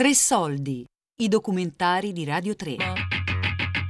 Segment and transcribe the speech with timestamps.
[0.00, 0.82] Tre soldi,
[1.20, 2.76] i documentari di Radio 3.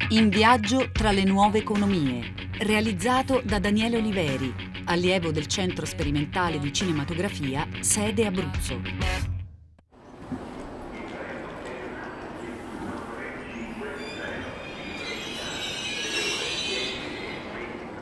[0.09, 4.53] In viaggio tra le nuove economie, realizzato da Daniele Oliveri,
[4.87, 8.81] allievo del Centro Sperimentale di Cinematografia, sede Abruzzo.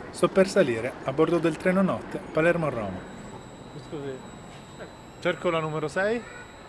[0.08, 3.00] Sto per salire a bordo del treno notte Palermo-Roma.
[3.86, 4.12] Scusi,
[5.20, 6.22] cerco la numero 6.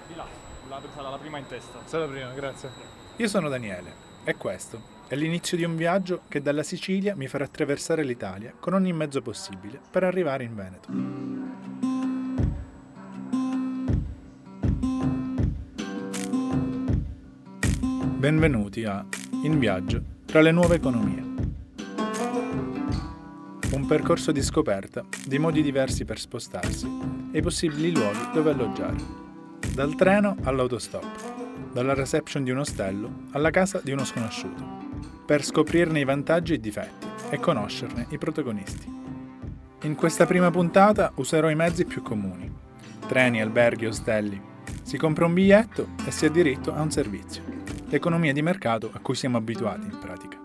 [0.10, 1.80] Di là, la, sarà la prima in testa.
[1.86, 2.70] Sarà la prima, grazie.
[3.18, 7.44] Io sono Daniele e questo è l'inizio di un viaggio che dalla Sicilia mi farà
[7.44, 10.88] attraversare l'Italia con ogni mezzo possibile per arrivare in Veneto.
[18.20, 19.04] Benvenuti a
[19.44, 21.28] In viaggio tra le nuove economie.
[23.72, 26.86] Un percorso di scoperta di modi diversi per spostarsi
[27.32, 29.29] e i possibili luoghi dove alloggiare.
[29.74, 34.64] Dal treno all'autostop, dalla reception di un ostello alla casa di uno sconosciuto,
[35.26, 38.98] per scoprirne i vantaggi e i difetti e conoscerne i protagonisti.
[39.84, 42.52] In questa prima puntata userò i mezzi più comuni.
[43.08, 44.42] Treni, alberghi, ostelli.
[44.82, 47.42] Si compra un biglietto e si ha diritto a un servizio.
[47.88, 50.39] L'economia di mercato a cui siamo abituati in pratica.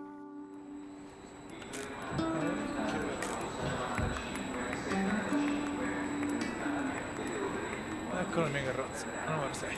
[8.35, 9.69] Ecco la mia carrozza, la numero 6.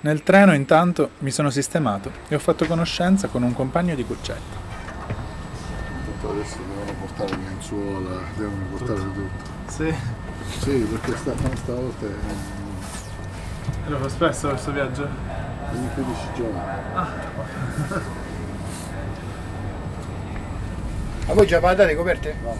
[0.00, 4.56] Nel treno intanto mi sono sistemato e ho fatto conoscenza con un compagno di cuccetta.
[6.06, 9.70] Tutto adesso devono portare lenzuola, devono portare tutto.
[9.70, 9.94] Sì,
[10.58, 15.06] Sì, perché sta, stavolta è lo fa spesso questo viaggio.
[15.70, 18.22] ogni 15 giorni.
[21.26, 22.36] A voi già patate le coperte?
[22.42, 22.54] No.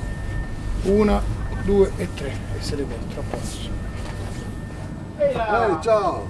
[0.90, 1.20] Una,
[1.64, 2.32] due e tre.
[2.56, 3.68] E se le porto a posto.
[5.18, 5.66] Ehi là!
[5.66, 6.26] Ehi, ciao!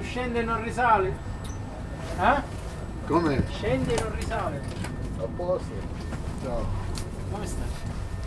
[0.00, 1.12] Scende e non risale.
[2.18, 2.42] Eh?
[3.06, 3.42] Come?
[3.48, 4.60] Scende e non risale.
[5.18, 5.72] A posto?
[6.42, 6.66] Ciao.
[7.32, 7.66] Come stai?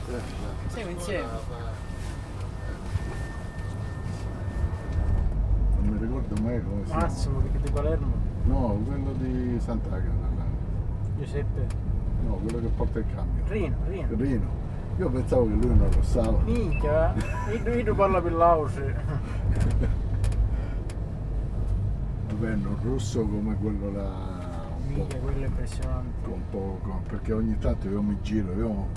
[0.09, 0.21] Eh.
[0.67, 1.27] Siamo insieme.
[5.79, 6.93] Non mi ricordo mai come si.
[6.93, 8.13] Massimo che di Palermo.
[8.43, 10.33] No, quello di Sant'Agata.
[11.17, 11.84] Giuseppe.
[12.25, 13.43] No, quello che porta il cambio.
[13.47, 14.07] Rino, Rino.
[14.15, 14.63] Rino.
[14.97, 16.37] Io pensavo che lui non rossava.
[16.43, 17.13] Minchia,
[17.63, 18.95] io, io parlo per l'auce.
[22.27, 24.33] Vabbè, non rosso come quello là.
[24.87, 26.27] Minchia, quello è impressionante.
[26.29, 28.87] un po' con- perché ogni tanto io mi giro, io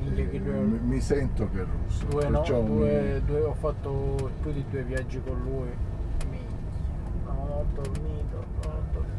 [0.00, 2.04] Minchia eh, lui mi, mi sento che è rosso.
[2.06, 5.68] Due, no, perciò mi- due, due- ho fatto più di due viaggi con lui.
[6.30, 6.56] Minchia.
[7.26, 9.14] Non ho dormito, non ho dormito.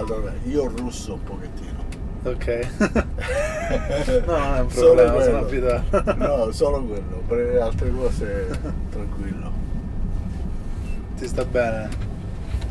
[0.00, 1.83] Allora, io russo un pochettino.
[2.24, 2.68] Ok.
[4.26, 6.14] no, non è un Solo problema, sono abituato.
[6.16, 8.46] No, solo quello, per le altre cose
[8.90, 9.52] tranquillo.
[11.18, 11.88] Ti sta bene?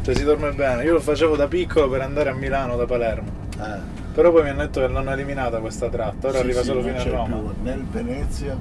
[0.01, 0.83] Cioè si dorme bene.
[0.83, 3.29] Io lo facevo da piccolo per andare a Milano da Palermo.
[3.59, 3.79] Eh,
[4.13, 6.81] Però poi mi hanno detto che l'hanno eliminata questa tratta, ora sì, arriva sì, solo
[6.81, 7.25] fino a Roma.
[7.37, 8.57] più nel Venezia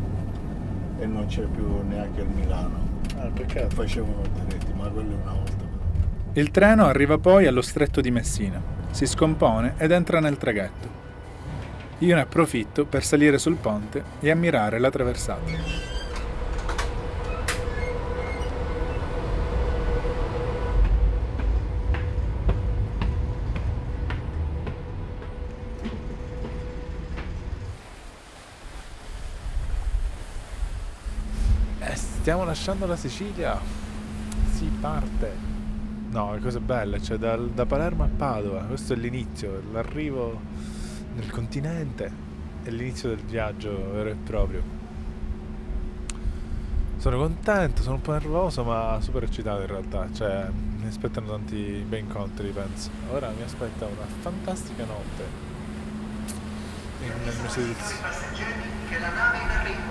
[0.98, 2.90] e non c'è più neanche il Milano.
[3.18, 3.74] Ah, peccato.
[3.74, 5.50] Facevano diretti, ma quello una volta.
[6.34, 8.60] Il treno arriva poi allo stretto di Messina,
[8.92, 11.00] si scompone ed entra nel traghetto.
[11.98, 15.90] Io ne approfitto per salire sul ponte e ammirare la traversata.
[31.78, 33.58] Eh, stiamo lasciando la Sicilia.
[34.52, 35.51] Si parte.
[36.12, 38.60] No, le cose belle, cioè dal- da Palermo a Padova.
[38.64, 40.38] Questo è l'inizio, l'arrivo
[41.14, 42.10] nel continente
[42.64, 44.62] e l'inizio del viaggio vero e proprio.
[46.98, 50.06] Sono contento, sono un po' nervoso, ma super eccitato in realtà.
[50.12, 52.90] Cioè, mi aspettano tanti bei incontri, penso.
[53.10, 55.24] Ora mi aspetta una fantastica notte
[57.00, 59.90] in- nel passeggeri che la nave è in arrivo.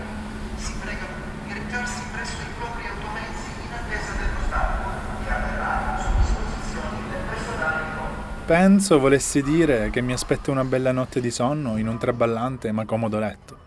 [0.56, 1.16] Si pregano
[1.48, 4.90] di recarsi presso i propri automezzi in attesa dello stacco
[5.26, 8.30] che avverrà su disposizioni del personale di bordo.
[8.46, 12.86] Penso volessi dire che mi aspetta una bella notte di sonno in un traballante ma
[12.86, 13.58] comodo letto.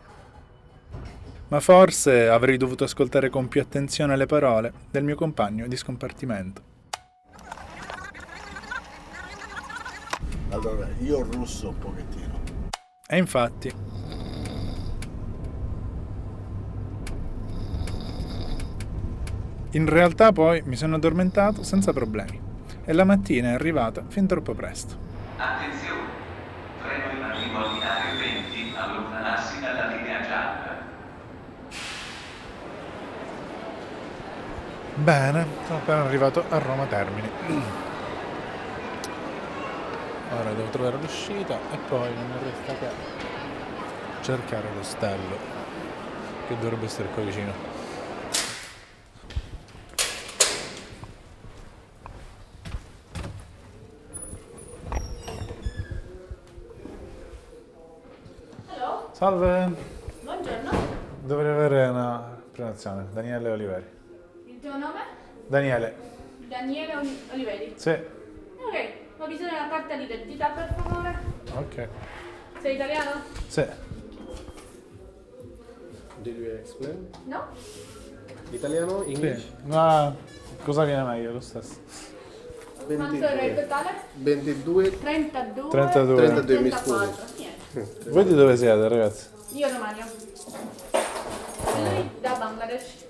[1.48, 6.62] Ma forse avrei dovuto ascoltare con più attenzione le parole del mio compagno di scompartimento.
[10.50, 12.40] Allora, io russo un pochettino.
[13.06, 13.72] E infatti,
[19.70, 22.43] in realtà poi mi sono addormentato senza problemi
[22.84, 24.96] e la mattina è arrivata fin troppo presto.
[25.36, 26.02] Attenzione!
[26.82, 30.82] Treno in arrivo ordinario 20, allontanarsi dalla linea gialla.
[34.94, 37.28] Bene, sono appena arrivato a Roma Termini.
[40.30, 42.92] Ora devo trovare l'uscita e poi non mi resta che
[44.20, 45.36] cercare l'ostello
[46.48, 47.73] che dovrebbe essere qua vicino.
[59.24, 59.72] Salve,
[60.20, 60.70] Buongiorno,
[61.22, 63.06] dovrei avere una prenotazione.
[63.10, 63.86] Daniele Oliveri.
[64.44, 65.00] il tuo nome?
[65.46, 65.94] Daniele,
[66.46, 67.72] Daniele Oli- Oliveri.
[67.74, 71.18] sì, Ok, ho bisogno della carta di identità per favore.
[71.54, 71.88] ok,
[72.60, 73.10] Sei italiano?
[73.46, 73.64] sì.
[76.18, 77.08] Did you explain?
[77.24, 77.46] No?
[78.50, 79.38] Italiano, English?
[79.40, 80.14] Sì, ma
[80.64, 81.76] cosa viene meglio lo stesso?
[82.84, 83.62] Quanto era il 22.
[83.62, 83.90] totale?
[84.16, 84.98] 22.
[84.98, 85.70] 32.
[85.70, 86.16] 32.
[86.26, 87.32] 32, mi 34.
[88.08, 89.26] Voi di dove siete ragazzi?
[89.52, 90.04] Io Romario.
[91.76, 93.02] Lui da Bangladesh.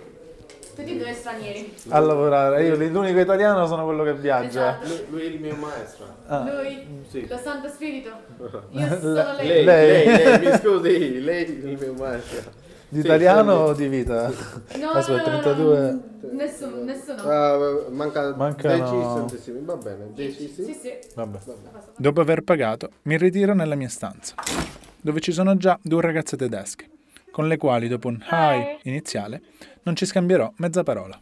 [0.75, 1.73] Tutti e due stranieri.
[1.91, 4.81] A lavorare, io l'unico italiano sono quello che viaggia.
[4.83, 4.89] Esatto.
[4.89, 6.07] Lui, lui è il mio maestro.
[6.27, 7.27] Lui, Sì.
[7.29, 8.11] lo Santo Spirito.
[8.71, 9.47] Io sono lei.
[9.47, 10.07] Lei, Lei.
[10.07, 12.63] lei, lei, mi scusi, lei è il mio maestro.
[12.95, 13.59] Di Sì, italiano sì.
[13.59, 14.29] o di vita?
[14.29, 15.91] No, Aspetta, no, no, 32.
[15.91, 16.01] no,
[16.31, 17.21] Nessuno, nessuno.
[17.29, 20.63] Ah, manca Mancano- 10 centesimi, va bene, 10 sì.
[20.65, 20.93] Sì, sì.
[21.15, 21.39] Vabbè.
[21.97, 24.35] Dopo aver pagato, mi ritiro nella mia stanza,
[25.01, 26.89] dove ci sono già due ragazze tedesche,
[27.33, 29.43] con le quali dopo un hi iniziale
[29.83, 31.21] non ci scambierò mezza parola.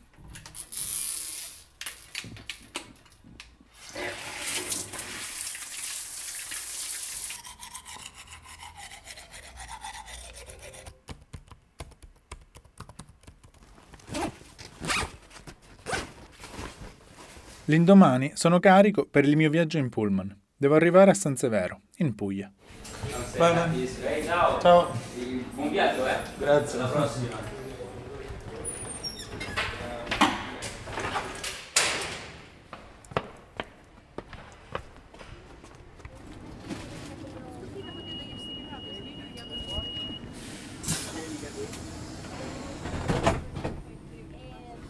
[17.66, 20.36] L'indomani sono carico per il mio viaggio in pullman.
[20.56, 22.50] Devo arrivare a San Severo, in Puglia.
[24.24, 24.60] Ciao.
[24.60, 24.90] Ciao.
[25.54, 26.16] Buon viaggio, eh.
[26.38, 26.80] Grazie.
[26.80, 27.61] Alla prossima.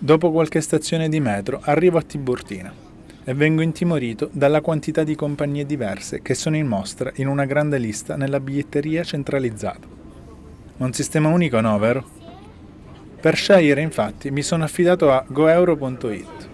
[0.04, 2.74] Dopo qualche stazione di metro arrivo a Tiburtina
[3.22, 7.78] e vengo intimorito dalla quantità di compagnie diverse che sono in mostra in una grande
[7.78, 9.86] lista nella biglietteria centralizzata.
[10.78, 12.04] Un sistema unico no, vero?
[13.20, 16.48] Per scegliere infatti mi sono affidato a goeuro.it,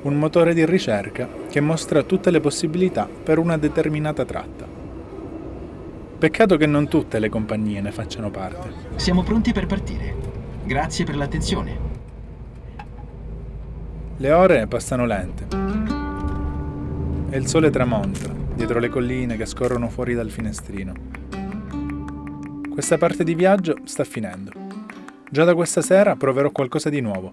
[0.00, 4.66] un motore di ricerca che mostra tutte le possibilità per una determinata tratta.
[6.18, 8.72] Peccato che non tutte le compagnie ne facciano parte.
[8.96, 10.14] Siamo pronti per partire.
[10.64, 11.87] Grazie per l'attenzione.
[14.20, 15.46] Le ore passano lente
[17.30, 20.92] e il sole tramonta dietro le colline che scorrono fuori dal finestrino.
[22.68, 24.50] Questa parte di viaggio sta finendo.
[25.30, 27.30] Già da questa sera proverò qualcosa di nuovo.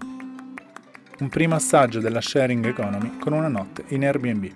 [1.18, 4.46] Un primo assaggio della sharing economy con una notte in Airbnb.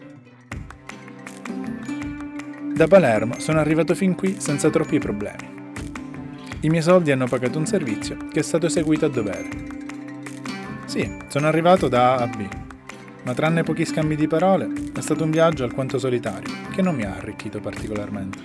[2.77, 5.75] Da Palermo sono arrivato fin qui senza troppi problemi.
[6.61, 9.79] I miei soldi hanno pagato un servizio che è stato eseguito a dovere.
[10.91, 12.49] Sì, sono arrivato da A a B,
[13.23, 17.05] ma tranne pochi scambi di parole è stato un viaggio alquanto solitario che non mi
[17.05, 18.39] ha arricchito particolarmente.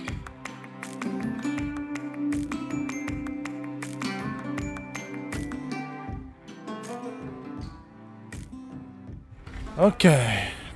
[9.74, 10.08] Ok,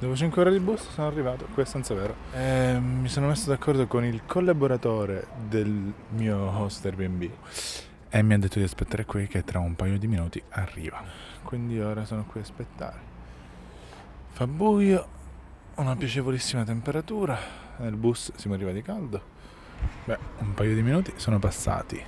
[0.01, 2.17] dopo 5 ore di bus sono arrivato qui a San Severo.
[2.35, 7.31] E mi sono messo d'accordo con il collaboratore del mio host Airbnb
[8.11, 11.03] e mi ha detto di aspettare qui che tra un paio di minuti arriva.
[11.43, 12.99] Quindi ora sono qui a aspettare.
[14.31, 15.07] Fa buio,
[15.77, 17.39] una piacevolissima temperatura,
[17.79, 19.39] nel bus siamo arrivati caldo.
[20.05, 22.03] Beh, un paio di minuti sono passati.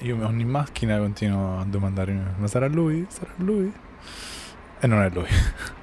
[0.00, 3.06] Io ogni macchina continuo a domandarmi, ma sarà lui?
[3.08, 3.72] Sarà lui?
[4.80, 5.28] E non è lui.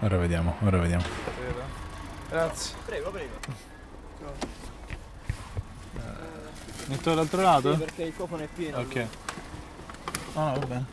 [0.00, 1.02] Ora vediamo, ora vediamo.
[2.28, 2.76] Grazie.
[2.84, 4.57] Prego, prego.
[6.88, 7.72] Metto dall'altro lato?
[7.72, 8.78] Sì, perché il cofano è pieno.
[8.78, 9.06] Ok.
[10.34, 10.86] No, no, va bene.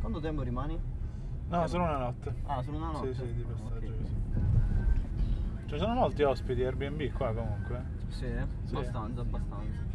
[0.00, 0.78] Quanto tempo rimani?
[1.48, 2.34] No, solo una notte.
[2.46, 3.14] Ah, solo una notte?
[3.14, 3.96] Sì, sì, di passaggio Ok.
[3.96, 4.18] così.
[5.66, 7.84] Ci sono molti ospiti Airbnb qua comunque.
[8.08, 8.26] Sì,
[8.64, 8.74] Sì.
[8.74, 9.88] abbastanza, abbastanza.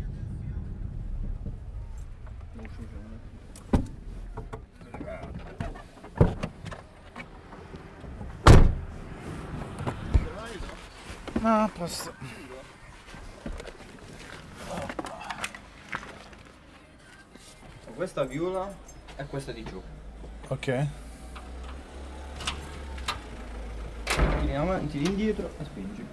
[11.45, 12.11] No, a posto.
[17.93, 18.73] Questa viola
[19.15, 19.79] e questa di giù.
[20.47, 20.87] Ok.
[24.05, 26.07] Tiri avanti, tiri indietro e spingi.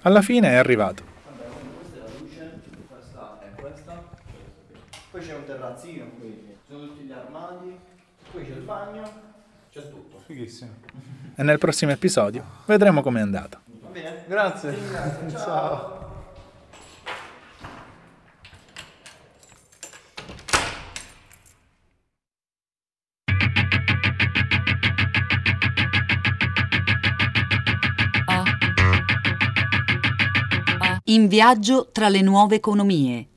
[0.00, 1.04] Alla fine è arrivato.
[1.04, 4.02] Questa è la luce, questa è questa.
[5.10, 7.78] Poi c'è un terrazzino qui, ci sono tutti gli armadi,
[8.30, 9.31] poi c'è il bagno,
[9.72, 10.22] c'è tutto.
[10.26, 10.70] Fighissimo.
[11.34, 13.58] E nel prossimo episodio vedremo com'è andata.
[13.80, 14.24] Va bene?
[14.28, 14.76] Grazie.
[15.30, 16.00] Ciao.
[31.04, 33.28] In viaggio tra le nuove economie.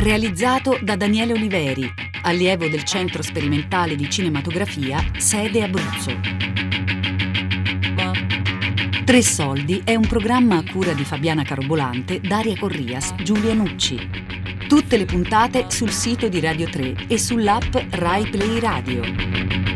[0.00, 6.18] Realizzato da Daniele Oliveri, allievo del Centro Sperimentale di Cinematografia, sede Abruzzo.
[9.04, 13.98] Tre Soldi è un programma a cura di Fabiana Carobolante, Daria Corrias, Giulia Nucci.
[14.68, 19.69] Tutte le puntate sul sito di Radio 3 e sull'app Rai Play Radio.